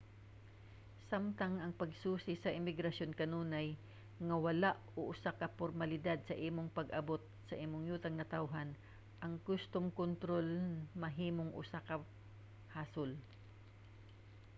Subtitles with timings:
[1.11, 3.67] samtang ang pagsusi sa imigrasyon kanunay
[4.25, 8.69] nga wala o usa ka pormalidad sa imong pag-abot sa imong yutang natawhan
[9.23, 10.47] ang kustom kontrol
[11.03, 11.95] mahimong usa ka
[12.75, 13.11] hasol